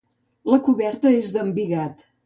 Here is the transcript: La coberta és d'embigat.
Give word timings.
La 0.53 0.59
coberta 0.69 1.13
és 1.21 1.31
d'embigat. 1.37 2.07